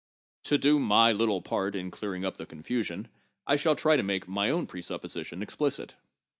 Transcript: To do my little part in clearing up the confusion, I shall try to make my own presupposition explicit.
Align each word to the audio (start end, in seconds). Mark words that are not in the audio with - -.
To 0.45 0.57
do 0.57 0.79
my 0.79 1.11
little 1.11 1.43
part 1.43 1.75
in 1.75 1.91
clearing 1.91 2.25
up 2.25 2.37
the 2.37 2.47
confusion, 2.47 3.07
I 3.45 3.55
shall 3.55 3.75
try 3.75 3.97
to 3.97 4.01
make 4.01 4.27
my 4.27 4.49
own 4.49 4.65
presupposition 4.65 5.43
explicit. 5.43 5.95